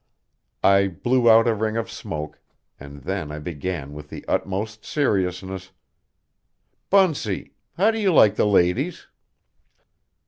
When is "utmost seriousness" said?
4.27-5.69